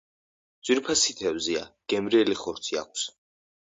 [0.69, 1.63] ძვირფასი თევზია,
[1.97, 3.11] გემრიელი ხორცი აქვს.